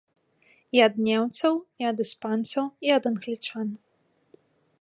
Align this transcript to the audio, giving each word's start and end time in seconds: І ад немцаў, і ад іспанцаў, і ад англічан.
І 0.77 0.81
ад 0.85 0.93
немцаў, 1.07 1.53
і 1.83 1.87
ад 1.91 1.97
іспанцаў, 2.05 2.65
і 2.89 2.97
ад 2.99 3.03
англічан. 3.11 3.67